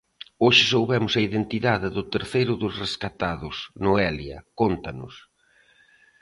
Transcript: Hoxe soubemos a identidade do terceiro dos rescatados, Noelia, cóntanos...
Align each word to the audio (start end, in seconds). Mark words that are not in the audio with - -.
Hoxe 0.43 0.63
soubemos 0.71 1.13
a 1.15 1.21
identidade 1.27 1.87
do 1.95 2.03
terceiro 2.13 2.53
dos 2.61 2.73
rescatados, 2.83 3.55
Noelia, 3.83 4.37
cóntanos... 4.59 5.13